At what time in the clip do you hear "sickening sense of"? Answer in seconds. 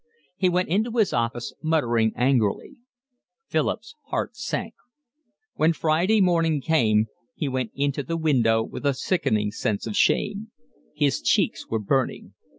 8.95-9.95